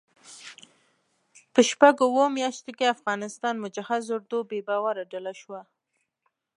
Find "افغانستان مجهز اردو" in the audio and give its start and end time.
2.95-4.39